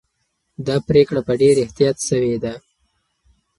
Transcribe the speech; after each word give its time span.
دا 0.65 0.75
پرېکړه 0.87 1.21
په 1.27 1.33
ډېر 1.41 1.55
احتیاط 1.63 1.97
سوې 2.09 2.35
ده. 2.43 2.53